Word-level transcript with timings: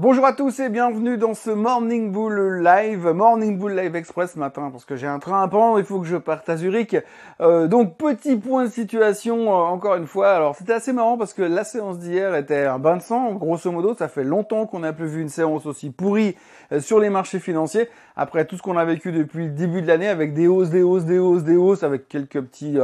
Bonjour 0.00 0.24
à 0.26 0.32
tous 0.32 0.60
et 0.60 0.68
bienvenue 0.68 1.18
dans 1.18 1.34
ce 1.34 1.50
Morning 1.50 2.12
Bull 2.12 2.62
Live, 2.62 3.04
Morning 3.08 3.58
Bull 3.58 3.74
Live 3.74 3.96
Express 3.96 4.36
matin 4.36 4.68
parce 4.70 4.84
que 4.84 4.94
j'ai 4.94 5.08
un 5.08 5.18
train 5.18 5.42
à 5.42 5.48
prendre, 5.48 5.80
il 5.80 5.84
faut 5.84 5.98
que 5.98 6.06
je 6.06 6.16
parte 6.16 6.48
à 6.48 6.56
Zurich. 6.56 6.96
Euh, 7.40 7.66
donc 7.66 7.96
petit 7.96 8.36
point 8.36 8.66
de 8.66 8.70
situation 8.70 9.50
euh, 9.50 9.64
encore 9.64 9.96
une 9.96 10.06
fois. 10.06 10.30
Alors 10.30 10.54
c'était 10.54 10.74
assez 10.74 10.92
marrant 10.92 11.18
parce 11.18 11.34
que 11.34 11.42
la 11.42 11.64
séance 11.64 11.98
d'hier 11.98 12.36
était 12.36 12.64
un 12.64 12.78
bain 12.78 12.98
de 12.98 13.02
sang. 13.02 13.32
Grosso 13.34 13.72
modo, 13.72 13.92
ça 13.96 14.06
fait 14.06 14.22
longtemps 14.22 14.66
qu'on 14.66 14.78
n'a 14.78 14.92
plus 14.92 15.08
vu 15.08 15.20
une 15.20 15.30
séance 15.30 15.66
aussi 15.66 15.90
pourrie 15.90 16.36
euh, 16.70 16.78
sur 16.78 17.00
les 17.00 17.10
marchés 17.10 17.40
financiers 17.40 17.88
après 18.14 18.44
tout 18.44 18.56
ce 18.56 18.62
qu'on 18.62 18.76
a 18.76 18.84
vécu 18.84 19.10
depuis 19.10 19.46
le 19.46 19.50
début 19.50 19.82
de 19.82 19.88
l'année 19.88 20.06
avec 20.06 20.32
des 20.32 20.46
hausses, 20.46 20.70
des 20.70 20.82
hausses, 20.82 21.06
des 21.06 21.18
hausses, 21.18 21.42
des 21.42 21.56
hausses, 21.56 21.82
avec 21.82 22.06
quelques 22.06 22.40
petits 22.40 22.78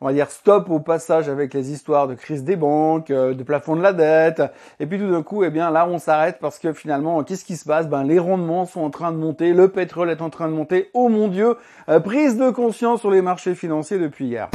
on 0.00 0.06
va 0.06 0.12
dire 0.12 0.30
stop 0.30 0.68
au 0.70 0.80
passage 0.80 1.28
avec 1.28 1.54
les 1.54 1.72
histoires 1.72 2.08
de 2.08 2.14
crise 2.14 2.44
des 2.44 2.56
banques, 2.56 3.10
euh, 3.10 3.34
de 3.34 3.42
plafond 3.42 3.76
de 3.76 3.82
la 3.82 3.92
dette. 3.92 4.42
Et 4.80 4.86
puis 4.86 4.98
tout 4.98 5.10
d'un 5.10 5.22
coup, 5.22 5.44
eh 5.44 5.50
bien 5.50 5.70
là, 5.70 5.86
on 5.88 5.98
s'arrête 5.98 6.38
parce 6.40 6.55
que 6.58 6.72
finalement, 6.72 7.22
qu'est-ce 7.24 7.44
qui 7.44 7.56
se 7.56 7.64
passe? 7.64 7.88
Ben 7.88 8.04
les 8.04 8.18
rendements 8.18 8.66
sont 8.66 8.80
en 8.80 8.90
train 8.90 9.12
de 9.12 9.16
monter, 9.16 9.52
le 9.52 9.68
pétrole 9.68 10.10
est 10.10 10.22
en 10.22 10.30
train 10.30 10.48
de 10.48 10.54
monter. 10.54 10.90
Oh 10.94 11.08
mon 11.08 11.28
Dieu, 11.28 11.56
euh, 11.88 12.00
prise 12.00 12.36
de 12.36 12.50
conscience 12.50 13.00
sur 13.00 13.10
les 13.10 13.22
marchés 13.22 13.54
financiers 13.54 13.98
depuis 13.98 14.26
hier. 14.26 14.48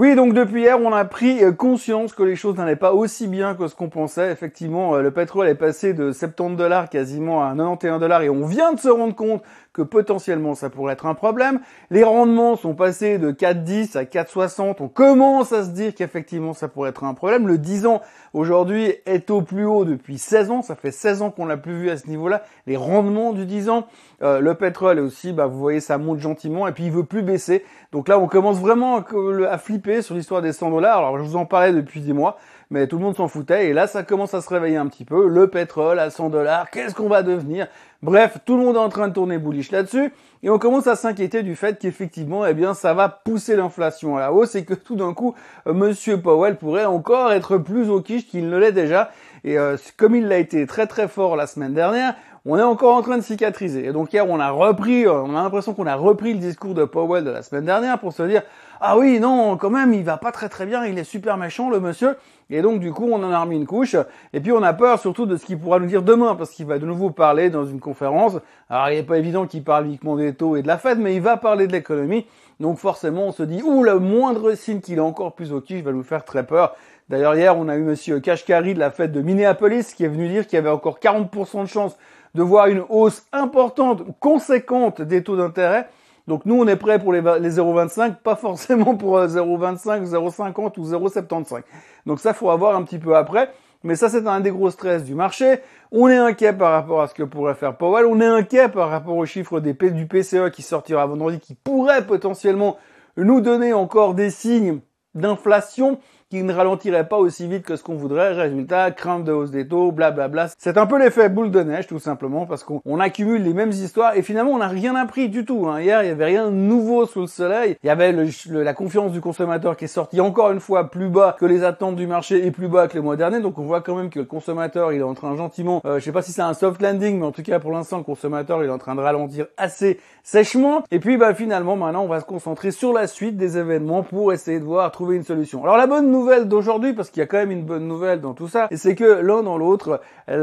Oui, 0.00 0.14
donc 0.14 0.32
depuis 0.32 0.62
hier, 0.62 0.80
on 0.80 0.94
a 0.94 1.04
pris 1.04 1.44
euh, 1.44 1.52
conscience 1.52 2.14
que 2.14 2.22
les 2.22 2.34
choses 2.34 2.56
n'allaient 2.56 2.74
pas 2.74 2.94
aussi 2.94 3.28
bien 3.28 3.54
que 3.54 3.68
ce 3.68 3.74
qu'on 3.74 3.90
pensait. 3.90 4.32
Effectivement, 4.32 4.96
le 4.96 5.10
pétrole 5.10 5.46
est 5.46 5.54
passé 5.54 5.92
de 5.92 6.10
70 6.10 6.56
dollars 6.56 6.88
quasiment 6.88 7.44
à 7.44 7.50
91 7.50 8.00
dollars 8.00 8.22
et 8.22 8.30
on 8.30 8.46
vient 8.46 8.72
de 8.72 8.80
se 8.80 8.88
rendre 8.88 9.14
compte 9.14 9.42
que 9.72 9.82
potentiellement 9.82 10.54
ça 10.54 10.70
pourrait 10.70 10.94
être 10.94 11.06
un 11.06 11.14
problème. 11.14 11.60
Les 11.90 12.02
rendements 12.02 12.56
sont 12.56 12.74
passés 12.74 13.18
de 13.18 13.30
4,10 13.30 13.96
à 13.96 14.04
4,60. 14.04 14.76
On 14.80 14.88
commence 14.88 15.52
à 15.52 15.64
se 15.64 15.70
dire 15.70 15.94
qu'effectivement 15.94 16.54
ça 16.54 16.68
pourrait 16.68 16.90
être 16.90 17.04
un 17.04 17.14
problème. 17.14 17.46
Le 17.46 17.58
10 17.58 17.86
ans 17.86 18.00
aujourd'hui 18.32 18.94
est 19.06 19.30
au 19.30 19.42
plus 19.42 19.64
haut 19.64 19.84
depuis 19.84 20.18
16 20.18 20.50
ans. 20.50 20.62
Ça 20.62 20.74
fait 20.74 20.90
16 20.90 21.22
ans 21.22 21.30
qu'on 21.30 21.46
l'a 21.46 21.56
plus 21.56 21.78
vu 21.78 21.90
à 21.90 21.96
ce 21.96 22.08
niveau-là. 22.08 22.42
Les 22.66 22.76
rendements 22.76 23.32
du 23.32 23.46
10 23.46 23.68
ans. 23.68 23.86
Euh, 24.22 24.40
le 24.40 24.54
pétrole 24.54 24.98
aussi, 24.98 25.32
bah, 25.32 25.46
vous 25.46 25.58
voyez, 25.58 25.80
ça 25.80 25.96
monte 25.96 26.18
gentiment 26.18 26.66
et 26.68 26.72
puis 26.72 26.84
il 26.84 26.92
veut 26.92 27.04
plus 27.04 27.22
baisser. 27.22 27.64
Donc 27.92 28.08
là, 28.08 28.18
on 28.18 28.26
commence 28.26 28.58
vraiment 28.58 28.98
à, 28.98 29.58
flipper 29.58 29.89
sur 30.02 30.14
l'histoire 30.14 30.42
des 30.42 30.52
100 30.52 30.70
dollars. 30.70 30.98
Alors 30.98 31.18
je 31.18 31.22
vous 31.22 31.36
en 31.36 31.46
parlais 31.46 31.72
depuis 31.72 32.00
des 32.00 32.12
mois 32.12 32.38
mais 32.70 32.86
tout 32.86 32.98
le 32.98 33.02
monde 33.02 33.16
s'en 33.16 33.28
foutait. 33.28 33.68
Et 33.68 33.72
là, 33.72 33.86
ça 33.86 34.04
commence 34.04 34.32
à 34.32 34.40
se 34.40 34.48
réveiller 34.48 34.76
un 34.76 34.86
petit 34.86 35.04
peu. 35.04 35.28
Le 35.28 35.48
pétrole 35.48 35.98
à 35.98 36.08
100 36.10 36.30
dollars, 36.30 36.70
qu'est-ce 36.70 36.94
qu'on 36.94 37.08
va 37.08 37.22
devenir? 37.22 37.66
Bref, 38.02 38.38
tout 38.46 38.56
le 38.56 38.62
monde 38.62 38.76
est 38.76 38.80
en 38.80 38.88
train 38.88 39.08
de 39.08 39.12
tourner 39.12 39.38
bullish 39.38 39.72
là-dessus. 39.72 40.12
Et 40.42 40.48
on 40.48 40.58
commence 40.58 40.86
à 40.86 40.96
s'inquiéter 40.96 41.42
du 41.42 41.56
fait 41.56 41.78
qu'effectivement, 41.78 42.46
eh 42.46 42.54
bien, 42.54 42.72
ça 42.72 42.94
va 42.94 43.08
pousser 43.08 43.56
l'inflation 43.56 44.16
à 44.16 44.20
la 44.20 44.32
hausse 44.32 44.54
et 44.54 44.64
que 44.64 44.72
tout 44.72 44.96
d'un 44.96 45.12
coup, 45.12 45.34
euh, 45.66 45.74
Monsieur 45.74 46.20
Powell 46.20 46.56
pourrait 46.56 46.86
encore 46.86 47.32
être 47.32 47.58
plus 47.58 47.90
au 47.90 48.00
quiche 48.00 48.26
qu'il 48.26 48.48
ne 48.48 48.56
l'est 48.56 48.72
déjà. 48.72 49.10
Et 49.42 49.58
euh, 49.58 49.76
comme 49.96 50.14
il 50.14 50.28
l'a 50.28 50.38
été 50.38 50.66
très 50.66 50.86
très 50.86 51.08
fort 51.08 51.36
la 51.36 51.46
semaine 51.46 51.74
dernière, 51.74 52.14
on 52.46 52.56
est 52.56 52.62
encore 52.62 52.94
en 52.94 53.02
train 53.02 53.18
de 53.18 53.22
cicatriser. 53.22 53.84
Et 53.84 53.92
donc 53.92 54.12
hier, 54.12 54.26
on 54.26 54.40
a 54.40 54.50
repris, 54.50 55.06
on 55.06 55.36
a 55.36 55.42
l'impression 55.42 55.74
qu'on 55.74 55.86
a 55.86 55.96
repris 55.96 56.32
le 56.32 56.38
discours 56.38 56.72
de 56.72 56.84
Powell 56.84 57.24
de 57.24 57.30
la 57.30 57.42
semaine 57.42 57.66
dernière 57.66 57.98
pour 57.98 58.14
se 58.14 58.22
dire, 58.22 58.42
ah 58.82 58.96
oui, 58.96 59.20
non, 59.20 59.58
quand 59.58 59.68
même, 59.68 59.92
il 59.92 60.02
va 60.02 60.16
pas 60.16 60.32
très 60.32 60.48
très 60.48 60.64
bien, 60.64 60.86
il 60.86 60.98
est 60.98 61.04
super 61.04 61.36
méchant, 61.36 61.68
le 61.68 61.80
monsieur. 61.80 62.16
Et 62.48 62.62
donc, 62.62 62.80
du 62.80 62.92
coup, 62.92 63.08
on 63.12 63.22
en 63.22 63.30
a 63.30 63.38
remis 63.38 63.56
une 63.56 63.66
couche. 63.66 63.94
Et 64.32 64.40
puis, 64.40 64.52
on 64.52 64.62
a 64.62 64.72
peur 64.72 64.98
surtout 64.98 65.26
de 65.26 65.36
ce 65.36 65.44
qu'il 65.44 65.58
pourra 65.58 65.78
nous 65.78 65.86
dire 65.86 66.02
demain, 66.02 66.34
parce 66.34 66.50
qu'il 66.50 66.64
va 66.64 66.78
de 66.78 66.86
nouveau 66.86 67.10
parler 67.10 67.50
dans 67.50 67.66
une 67.66 67.78
conférence. 67.78 68.38
Alors, 68.70 68.88
il 68.88 68.96
n'est 68.96 69.02
pas 69.02 69.18
évident 69.18 69.46
qu'il 69.46 69.62
parle 69.64 69.84
uniquement 69.84 70.16
des 70.16 70.34
taux 70.34 70.56
et 70.56 70.62
de 70.62 70.66
la 70.66 70.78
fête, 70.78 70.98
mais 70.98 71.14
il 71.14 71.20
va 71.20 71.36
parler 71.36 71.66
de 71.66 71.72
l'économie. 71.72 72.26
Donc, 72.58 72.78
forcément, 72.78 73.26
on 73.26 73.32
se 73.32 73.42
dit, 73.42 73.62
ouh, 73.62 73.82
le 73.82 73.98
moindre 73.98 74.54
signe 74.54 74.80
qu'il 74.80 74.96
est 74.96 75.00
encore 75.00 75.34
plus 75.34 75.52
au 75.52 75.60
quiche 75.60 75.82
va 75.82 75.92
nous 75.92 76.02
faire 76.02 76.24
très 76.24 76.46
peur. 76.46 76.74
D'ailleurs, 77.10 77.34
hier, 77.34 77.58
on 77.58 77.68
a 77.68 77.76
eu 77.76 77.82
monsieur 77.82 78.18
Kashkari 78.18 78.72
de 78.72 78.78
la 78.78 78.90
fête 78.90 79.12
de 79.12 79.20
Minneapolis 79.20 79.94
qui 79.94 80.04
est 80.04 80.08
venu 80.08 80.28
dire 80.28 80.46
qu'il 80.46 80.56
y 80.56 80.58
avait 80.58 80.70
encore 80.70 81.00
40% 81.00 81.62
de 81.62 81.66
chance 81.66 81.98
de 82.34 82.42
voir 82.42 82.68
une 82.68 82.84
hausse 82.88 83.26
importante, 83.32 84.04
conséquente 84.20 85.02
des 85.02 85.22
taux 85.22 85.36
d'intérêt. 85.36 85.88
Donc 86.30 86.46
nous, 86.46 86.54
on 86.54 86.68
est 86.68 86.76
prêt 86.76 87.00
pour 87.00 87.12
les, 87.12 87.22
0,25, 87.22 88.14
pas 88.22 88.36
forcément 88.36 88.94
pour 88.94 89.18
0,25, 89.18 90.14
euh, 90.14 90.28
0,50 90.30 90.78
ou 90.78 90.84
0,75. 90.84 91.62
Donc 92.06 92.20
ça, 92.20 92.34
faut 92.34 92.50
avoir 92.50 92.76
un 92.76 92.84
petit 92.84 93.00
peu 93.00 93.16
après. 93.16 93.50
Mais 93.82 93.96
ça, 93.96 94.08
c'est 94.08 94.24
un 94.28 94.38
des 94.38 94.52
gros 94.52 94.70
stress 94.70 95.02
du 95.02 95.16
marché. 95.16 95.58
On 95.90 96.06
est 96.08 96.16
inquiet 96.16 96.52
par 96.52 96.70
rapport 96.70 97.02
à 97.02 97.08
ce 97.08 97.14
que 97.14 97.24
pourrait 97.24 97.56
faire 97.56 97.76
Powell. 97.76 98.06
On 98.06 98.20
est 98.20 98.26
inquiet 98.26 98.68
par 98.68 98.90
rapport 98.90 99.16
aux 99.16 99.26
chiffres 99.26 99.58
des, 99.58 99.72
du 99.72 100.06
PCE 100.06 100.50
qui 100.52 100.62
sortira 100.62 101.04
vendredi, 101.04 101.40
qui 101.40 101.56
pourrait 101.56 102.06
potentiellement 102.06 102.76
nous 103.16 103.40
donner 103.40 103.72
encore 103.72 104.14
des 104.14 104.30
signes 104.30 104.78
d'inflation 105.16 105.98
qui 106.30 106.42
ne 106.42 106.52
ralentirait 106.52 107.08
pas 107.08 107.18
aussi 107.18 107.48
vite 107.48 107.64
que 107.64 107.76
ce 107.76 107.82
qu'on 107.82 107.96
voudrait. 107.96 108.32
Résultat, 108.32 108.92
crainte 108.92 109.24
de 109.24 109.32
hausse 109.32 109.50
des 109.50 109.66
taux, 109.66 109.90
blablabla. 109.90 110.48
C'est 110.58 110.78
un 110.78 110.86
peu 110.86 110.98
l'effet 110.98 111.28
boule 111.28 111.50
de 111.50 111.60
neige, 111.62 111.88
tout 111.88 111.98
simplement, 111.98 112.46
parce 112.46 112.62
qu'on 112.62 113.00
accumule 113.00 113.42
les 113.42 113.52
mêmes 113.52 113.70
histoires 113.70 114.16
et 114.16 114.22
finalement, 114.22 114.52
on 114.52 114.58
n'a 114.58 114.68
rien 114.68 114.94
appris 114.94 115.28
du 115.28 115.44
tout. 115.44 115.66
Hein. 115.68 115.80
Hier, 115.80 116.02
il 116.04 116.08
y 116.08 116.12
avait 116.12 116.26
rien 116.26 116.46
de 116.46 116.54
nouveau 116.54 117.04
sous 117.06 117.22
le 117.22 117.26
soleil. 117.26 117.76
Il 117.82 117.86
y 117.88 117.90
avait 117.90 118.14
la 118.46 118.74
confiance 118.74 119.10
du 119.10 119.20
consommateur 119.20 119.76
qui 119.76 119.86
est 119.86 119.88
sortie 119.88 120.20
encore 120.20 120.52
une 120.52 120.60
fois 120.60 120.90
plus 120.90 121.08
bas 121.08 121.36
que 121.38 121.46
les 121.46 121.64
attentes 121.64 121.96
du 121.96 122.06
marché 122.06 122.46
et 122.46 122.50
plus 122.50 122.68
bas 122.68 122.86
que 122.86 122.94
les 122.94 123.00
mois 123.00 123.16
derniers. 123.16 123.40
Donc, 123.40 123.58
on 123.58 123.62
voit 123.62 123.80
quand 123.80 123.96
même 123.96 124.10
que 124.10 124.20
le 124.20 124.24
consommateur, 124.24 124.92
il 124.92 125.00
est 125.00 125.02
en 125.02 125.14
train 125.14 125.34
gentiment, 125.36 125.82
euh, 125.84 125.98
je 125.98 126.04
sais 126.04 126.12
pas 126.12 126.22
si 126.22 126.32
c'est 126.32 126.42
un 126.42 126.54
soft 126.54 126.80
landing, 126.80 127.18
mais 127.18 127.26
en 127.26 127.32
tout 127.32 127.42
cas, 127.42 127.58
pour 127.58 127.72
l'instant, 127.72 127.98
le 127.98 128.04
consommateur, 128.04 128.62
il 128.62 128.68
est 128.68 128.72
en 128.72 128.78
train 128.78 128.94
de 128.94 129.00
ralentir 129.00 129.46
assez 129.56 129.98
sèchement. 130.22 130.84
Et 130.90 131.00
puis, 131.00 131.16
bah, 131.16 131.34
finalement, 131.34 131.76
maintenant, 131.76 132.04
on 132.04 132.08
va 132.08 132.20
se 132.20 132.24
concentrer 132.24 132.70
sur 132.70 132.92
la 132.92 133.06
suite 133.06 133.36
des 133.36 133.58
événements 133.58 134.02
pour 134.02 134.32
essayer 134.32 134.60
de 134.60 134.64
voir, 134.64 134.90
trouver 134.92 135.16
une 135.16 135.24
solution. 135.24 135.62
Alors, 135.64 135.76
la 135.76 135.86
bonne 135.86 136.10
nouvelle, 136.10 136.19
nouvelle 136.20 136.48
d'aujourd'hui, 136.48 136.92
parce 136.92 137.10
qu'il 137.10 137.20
y 137.20 137.24
a 137.24 137.26
quand 137.26 137.38
même 137.38 137.50
une 137.50 137.64
bonne 137.64 137.88
nouvelle 137.88 138.20
dans 138.20 138.34
tout 138.34 138.48
ça, 138.48 138.68
et 138.70 138.76
c'est 138.76 138.94
que 138.94 139.04
l'un 139.04 139.42
dans 139.42 139.56
l'autre, 139.56 140.00
il 140.28 140.34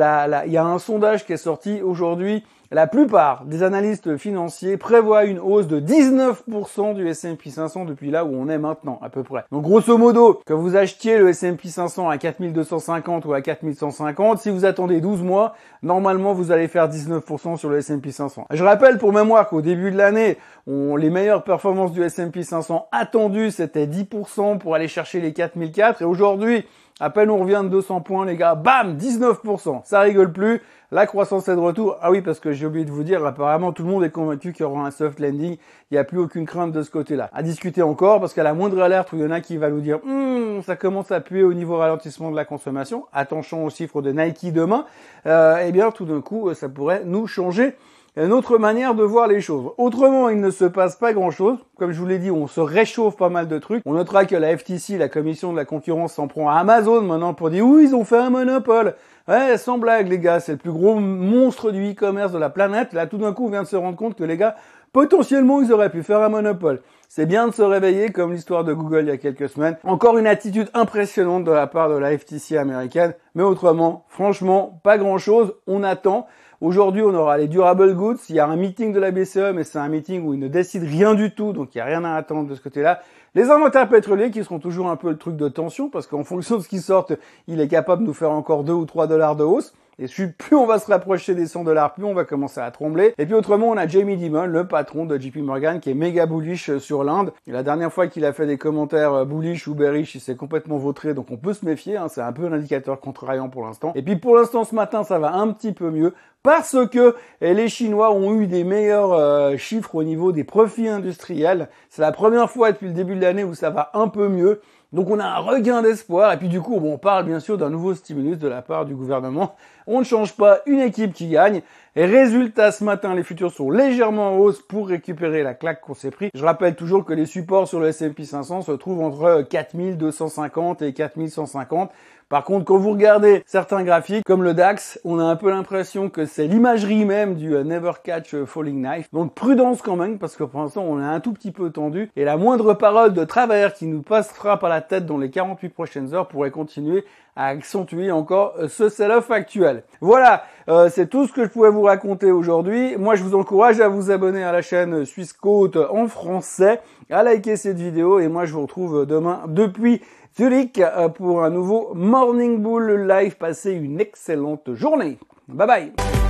y 0.52 0.58
a 0.58 0.66
un 0.66 0.80
sondage 0.80 1.26
qui 1.26 1.34
est 1.34 1.38
sorti 1.38 1.82
aujourd'hui 1.82 2.44
la 2.72 2.88
plupart 2.88 3.46
des 3.46 3.64
analystes 3.64 4.18
financiers 4.18 4.78
prévoient 4.78 5.26
une 5.26 5.40
hausse 5.40 5.68
de 5.68 5.80
19% 5.80 6.94
du 6.94 7.08
S&P 7.08 7.50
500 7.50 7.86
depuis 7.86 8.12
là 8.12 8.26
où 8.26 8.36
on 8.36 8.50
est 8.50 8.58
maintenant, 8.58 9.00
à 9.02 9.10
peu 9.10 9.24
près. 9.24 9.46
Donc 9.52 9.64
grosso 9.64 9.98
modo, 9.98 10.42
que 10.46 10.54
vous 10.54 10.76
achetiez 10.76 11.18
le 11.18 11.30
S&P 11.30 11.70
500 11.70 12.10
à 12.10 12.18
4250 12.18 13.26
ou 13.26 13.34
à 13.34 13.42
4150, 13.42 14.40
si 14.40 14.50
vous 14.50 14.66
attendez 14.66 15.00
12 15.00 15.22
mois, 15.22 15.56
normalement 15.82 16.34
vous 16.34 16.52
allez 16.52 16.68
faire 16.68 16.90
19% 16.90 17.58
sur 17.58 17.70
le 17.70 17.78
S&P 17.78 18.12
500. 18.12 18.48
Je 18.52 18.64
rappelle 18.64 18.98
pour 18.98 19.14
mémoire 19.14 19.48
qu'au 19.48 19.62
début 19.62 19.92
de 19.92 19.98
l'année, 19.98 20.38
les 20.68 21.10
meilleures 21.10 21.44
performances 21.44 21.94
du 21.94 22.04
S&P 22.04 22.44
500 22.44 22.88
attendues, 22.92 23.52
c'était 23.52 23.86
10% 23.86 24.58
pour 24.58 24.76
aller 24.76 24.88
chercher 24.88 25.22
les 25.22 25.32
4004 25.32 26.02
et 26.02 26.06
aujourd'hui, 26.06 26.66
à 27.00 27.12
peine 27.12 27.30
on 27.30 27.38
revient 27.38 27.62
de 27.64 27.70
200 27.70 28.02
points, 28.02 28.26
les 28.26 28.36
gars, 28.36 28.56
bam, 28.56 28.98
19%. 28.98 29.82
Ça 29.84 30.00
rigole 30.02 30.34
plus. 30.34 30.62
La 30.90 31.06
croissance 31.06 31.48
est 31.48 31.56
de 31.56 31.60
retour. 31.60 31.98
Ah 32.02 32.12
oui, 32.12 32.22
parce 32.22 32.40
que 32.40 32.54
j'ai 32.57 32.66
oublié 32.66 32.85
de 32.85 32.91
vous 32.91 33.03
dire, 33.03 33.25
apparemment, 33.25 33.72
tout 33.72 33.84
le 33.84 33.90
monde 33.90 34.03
est 34.03 34.09
convaincu 34.09 34.51
qu'il 34.51 34.63
y 34.63 34.66
aura 34.66 34.85
un 34.85 34.91
soft 34.91 35.19
landing. 35.19 35.57
Il 35.91 35.94
n'y 35.94 35.97
a 35.97 36.03
plus 36.03 36.18
aucune 36.18 36.45
crainte 36.45 36.72
de 36.72 36.84
ce 36.84 36.91
côté-là. 36.91 37.29
À 37.34 37.44
discuter 37.44 37.81
encore, 37.81 38.19
parce 38.19 38.34
qu'à 38.34 38.44
la 38.44 38.53
moindre 38.53 38.81
alerte 38.81 39.09
il 39.13 39.19
y 39.19 39.25
en 39.25 39.31
a 39.31 39.40
qui 39.40 39.57
va 39.57 39.69
nous 39.69 39.79
dire, 39.79 40.00
hum, 40.03 40.62
ça 40.63 40.75
commence 40.75 41.12
à 41.12 41.22
puer 41.22 41.44
au 41.44 41.53
niveau 41.53 41.78
ralentissement 41.78 42.31
de 42.31 42.35
la 42.35 42.45
consommation. 42.45 43.06
Attention 43.13 43.66
aux 43.66 43.69
chiffres 43.69 44.01
de 44.01 44.12
Nike 44.12 44.51
demain. 44.51 44.85
Euh, 45.25 45.63
eh 45.66 45.72
bien, 45.72 45.91
tout 45.91 46.06
d'un 46.06 46.22
coup, 46.22 46.53
ça 46.53 46.68
pourrait 46.68 47.03
nous 47.06 47.28
changer 47.28 47.75
une 48.18 48.34
autre 48.34 48.57
manière 48.57 48.95
de 48.95 49.03
voir 49.03 49.28
les 49.28 49.41
choses. 49.41 49.72
Autrement, 49.78 50.29
il 50.29 50.41
ne 50.41 50.50
se 50.50 50.66
passe 50.66 50.95
pas 50.95 51.13
grand-chose. 51.13 51.59
Comme 51.78 51.91
je 51.91 52.00
vous 52.00 52.07
l'ai 52.07 52.18
dit, 52.18 52.31
on 52.31 52.47
se 52.47 52.59
réchauffe 52.59 53.16
pas 53.16 53.29
mal 53.29 53.47
de 53.47 53.59
trucs. 53.59 53.84
On 53.85 53.94
notera 53.94 54.25
que 54.25 54.35
la 54.35 54.57
FTC, 54.57 54.97
la 54.97 55.07
Commission 55.07 55.51
de 55.51 55.57
la 55.57 55.66
concurrence, 55.66 56.13
s'en 56.13 56.28
prend 56.28 56.50
à 56.50 56.56
Amazon 56.56 57.01
maintenant 57.01 57.35
pour 57.35 57.51
dire 57.51 57.63
oui, 57.63 57.85
ils 57.89 57.95
ont 57.95 58.06
fait 58.06 58.18
un 58.18 58.31
monopole. 58.31 58.95
Ouais, 59.28 59.58
sans 59.58 59.78
blague, 59.78 60.08
les 60.08 60.20
gars, 60.20 60.40
c'est 60.40 60.54
le 60.54 60.58
plus 60.58 60.72
gros 60.72 60.96
monstre 60.96 61.72
du 61.72 61.92
e-commerce 61.92 62.32
de 62.32 62.38
la 62.38 62.50
planète. 62.50 62.94
Là, 62.94 63.08
tout 63.08 63.18
d'un 63.18 63.34
coup, 63.34 63.48
on 63.48 63.50
vient 63.50 63.64
de 63.64 63.68
se 63.68 63.76
rendre 63.76 63.98
compte 63.98 64.16
que 64.16 64.24
les 64.24 64.38
gars, 64.38 64.56
potentiellement, 64.94 65.62
ils 65.62 65.74
auraient 65.74 65.90
pu 65.90 66.02
faire 66.02 66.22
un 66.22 66.30
monopole. 66.30 66.82
C'est 67.10 67.26
bien 67.26 67.50
de 67.50 67.54
se 67.54 67.62
réveiller 67.62 68.14
comme 68.14 68.32
l'histoire 68.32 68.64
de 68.64 68.72
Google 68.72 69.02
il 69.02 69.08
y 69.08 69.12
a 69.12 69.18
quelques 69.18 69.50
semaines. 69.50 69.78
Encore 69.84 70.18
une 70.18 70.28
attitude 70.28 70.70
impressionnante 70.74 71.44
de 71.44 71.51
la 71.51 71.68
part 71.68 71.90
de 71.90 71.98
la 71.98 72.18
FTC 72.18 72.56
américaine. 72.56 73.16
Mais 73.36 73.44
autrement, 73.44 74.06
franchement, 74.07 74.80
pas 74.81 74.98
grand 74.98 75.18
chose. 75.18 75.56
On 75.68 75.84
attend. 75.84 76.28
Aujourd'hui, 76.59 77.04
on 77.04 77.13
aura 77.13 77.38
les 77.38 77.48
durable 77.48 77.94
goods. 77.94 78.18
Il 78.30 78.36
y 78.36 78.39
a 78.39 78.48
un 78.48 78.56
meeting 78.56 78.92
de 78.92 79.00
la 79.00 79.12
BCE, 79.12 79.54
mais 79.54 79.63
c'est 79.63 79.77
un 79.77 79.89
meeting 79.89 80.25
où 80.25 80.33
ils 80.33 80.39
ne 80.39 80.48
décident 80.48 80.88
rien 80.88 81.13
du 81.13 81.30
tout, 81.30 81.54
donc 81.54 81.75
il 81.75 81.77
n'y 81.77 81.81
a 81.83 81.86
rien 81.86 82.04
à 82.04 82.15
attendre 82.15 82.50
de 82.50 82.56
ce 82.56 82.62
côté-là. 82.62 83.01
Les 83.36 83.51
inventaires 83.51 83.88
pétroliers 83.88 84.31
qui 84.31 84.44
seront 84.44 84.57
toujours 84.57 84.89
un 84.89 84.95
peu 84.95 85.12
le 85.12 85.18
truc 85.18 85.36
de 85.38 85.50
tension, 85.50 85.88
parce 85.88 86.07
qu'en 86.07 86.24
fonction 86.24 86.57
de 86.57 86.63
ce 86.63 86.68
qui 86.68 86.80
sortent, 86.80 87.13
il 87.48 87.62
est 87.62 87.68
capable 87.68 88.01
de 88.01 88.07
nous 88.07 88.13
faire 88.15 88.31
encore 88.31 88.63
2 88.63 88.74
ou 88.74 88.86
3 88.86 89.06
dollars 89.06 89.36
de 89.36 89.44
hausse. 89.44 89.75
Et 90.00 90.06
plus 90.06 90.56
on 90.56 90.68
va 90.68 90.78
se 90.78 90.86
rapprocher 90.86 91.34
des 91.34 91.48
100 91.48 91.64
dollars, 91.64 91.94
plus 91.94 92.04
on 92.04 92.14
va 92.14 92.24
commencer 92.24 92.60
à 92.60 92.70
trembler. 92.70 93.16
Et 93.18 93.26
puis 93.26 93.34
autrement, 93.34 93.70
on 93.70 93.78
a 93.78 93.88
Jamie 93.88 94.16
Dimon, 94.16 94.46
le 94.46 94.68
patron 94.68 95.06
de 95.06 95.18
JP 95.18 95.38
Morgan, 95.38 95.80
qui 95.80 95.90
est 95.90 95.96
méga 95.96 96.28
bullish 96.28 96.78
sur 96.78 97.04
l'Inde. 97.04 97.34
La 97.48 97.64
dernière 97.64 97.92
fois 97.92 98.06
qu'il 98.06 98.24
a 98.24 98.32
fait 98.32 98.46
des 98.46 98.60
commentaires 98.60 99.26
bullish 99.26 99.68
ou 99.68 99.74
bearish, 99.74 100.14
il 100.14 100.22
s'est 100.22 100.36
complètement 100.36 100.78
vautré, 100.78 101.16
donc 101.16 101.32
on 101.32 101.38
peut 101.38 101.54
se 101.54 101.66
méfier. 101.66 101.98
Hein, 101.98 102.10
c'est 102.10 102.22
un 102.22 102.32
peu 102.32 102.46
un 102.46 102.54
indicateur 102.54 103.00
contrariant 103.00 103.50
pour 103.50 103.66
l'instant. 103.66 103.92
Et 103.96 104.04
puis 104.04 104.18
pour 104.18 104.36
l'instant, 104.36 104.64
ce 104.66 104.76
matin, 104.76 105.04
ça 105.04 105.18
va 105.18 105.34
un 105.34 105.52
petit 105.52 105.72
peu 105.72 105.90
mieux 105.90 106.14
parce 106.44 106.78
que 106.90 107.16
les 107.42 107.68
Chinois 107.68 108.14
ont 108.14 108.34
eu 108.40 108.48
des 108.48 108.64
meilleurs 108.64 109.12
euh, 109.12 109.58
chiffres 109.58 109.96
au 109.96 110.04
niveau 110.04 110.32
des 110.32 110.44
profits 110.44 110.88
industriels. 110.88 111.68
C'est 111.90 112.02
la 112.02 112.12
première 112.12 112.50
fois 112.50 112.72
depuis 112.72 112.88
le 112.88 112.94
début 112.94 113.16
de 113.16 113.22
l'année 113.22 113.44
où 113.44 113.54
ça 113.54 113.70
va 113.70 113.90
un 113.94 114.08
peu 114.08 114.30
mieux. 114.30 114.62
Donc 114.94 115.10
on 115.10 115.19
a 115.19 115.25
un 115.25 115.39
regain 115.39 115.81
d'espoir 115.81 116.31
et 116.31 116.38
puis 116.38 116.48
du 116.48 116.62
coup 116.62 116.75
on 116.81 116.98
parle 116.98 117.25
bien 117.25 117.42
sûr 117.42 117.57
d'un 117.57 117.69
nouveau 117.69 117.94
stimulus 117.94 118.38
de 118.38 118.48
la 118.48 118.62
part 118.62 118.86
du 118.86 118.95
gouvernement. 118.95 119.56
On 119.86 120.00
ne 120.00 120.06
change 120.06 120.34
pas 120.34 120.60
une 120.66 120.80
équipe 120.80 121.13
qui 121.13 121.28
gagne. 121.28 121.62
Et 121.95 122.06
résultat, 122.06 122.72
ce 122.72 122.84
matin, 122.84 123.16
les 123.16 123.24
futurs 123.24 123.51
sont 123.51 123.72
légèrement 123.72 124.34
en 124.34 124.38
hausse 124.38 124.62
pour 124.62 124.88
récupérer 124.88 125.44
la 125.44 125.56
claque 125.56 125.81
qu'on 125.81 125.94
s'est 125.94 126.12
pris. 126.12 126.30
Je 126.34 126.44
rappelle 126.45 126.75
toujours 126.75 127.04
que 127.04 127.13
les 127.13 127.25
supports 127.25 127.68
sur 127.68 127.80
le 127.80 127.88
S&P 127.88 128.24
500 128.24 128.62
se 128.62 128.72
trouvent 128.74 129.01
entre 129.01 129.42
4250 129.50 130.84
et 130.84 130.94
4150. 130.94 131.92
Par 132.29 132.44
contre, 132.44 132.65
quand 132.65 132.77
vous 132.77 132.91
regardez 132.91 133.41
certains 133.45 133.83
graphiques, 133.83 134.25
comme 134.25 134.44
le 134.44 134.53
DAX, 134.53 135.00
on 135.06 135.18
a 135.18 135.24
un 135.24 135.38
peu 135.38 135.50
l'impression 135.50 136.09
que 136.09 136.25
c'est 136.25 136.45
l'imagerie 136.45 137.06
même 137.06 137.35
du 137.35 137.56
euh, 137.56 137.63
Never 137.63 137.94
Catch 138.03 138.35
Falling 138.44 138.81
Knife. 138.81 139.07
Donc 139.13 139.33
prudence 139.33 139.81
quand 139.81 139.95
même, 139.95 140.19
parce 140.19 140.35
que 140.35 140.44
pour 140.44 140.59
l'instant, 140.59 140.83
on 140.85 141.00
est 141.00 141.06
un 141.06 141.21
tout 141.21 141.31
petit 141.31 141.51
peu 141.51 141.69
tendu. 141.69 142.12
Et 142.18 142.25
la 142.25 142.35
moindre 142.35 142.74
parole 142.74 143.13
de 143.13 143.24
travers 143.24 143.74
qui 143.74 143.85
nous 143.88 144.01
passera 144.01 144.59
par 144.59 144.69
la 144.69 144.81
tête 144.81 145.06
dans 145.06 145.18
les 145.18 145.29
48 145.29 145.69
prochaines 145.69 146.13
heures 146.13 146.27
pourrait 146.27 146.51
continuer 146.51 147.06
à 147.38 147.45
accentuer 147.47 148.12
encore 148.12 148.56
euh, 148.59 148.68
ce 148.68 148.89
sell-off 148.89 149.31
actuel. 149.31 149.83
Voilà, 150.01 150.44
euh, 150.68 150.89
c'est 150.91 151.07
tout 151.07 151.27
ce 151.27 151.31
que 151.31 151.45
je 151.45 151.50
pouvais 151.50 151.69
vous 151.69 151.83
raconter 151.83 152.31
aujourd'hui. 152.31 152.97
Moi, 152.97 153.15
je 153.15 153.24
vous 153.24 153.35
encourage 153.35 153.79
à 153.79 153.88
vous 153.88 154.12
abonner 154.12 154.44
à 154.44 154.51
la 154.51 154.62
chaîne 154.62 155.06
Suisse 155.06 155.31
Côte 155.31 155.77
en 155.77 156.07
français, 156.09 156.81
à 157.09 157.24
liker 157.24 157.56
cette 157.56 157.77
vidéo 157.77 158.19
et 158.19 158.27
moi, 158.27 158.44
je 158.44 158.51
vous 158.51 158.63
retrouve 158.63 159.06
demain 159.06 159.44
depuis 159.47 160.01
Zurich 160.38 160.78
euh, 160.78 161.10
pour 161.10 161.44
un 161.44 161.50
nouveau 161.50 161.94
Morning 161.95 162.62
Bull 162.62 163.07
Live. 163.07 163.38
Passez 163.38 163.72
une 163.72 164.00
excellente 164.00 164.74
journée. 164.75 165.18
Bye 165.48 165.68
bye 165.68 166.26